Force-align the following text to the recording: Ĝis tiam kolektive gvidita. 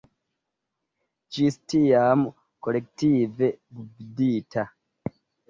Ĝis 1.35 1.57
tiam 1.73 2.23
kolektive 2.69 3.51
gvidita. 3.83 4.67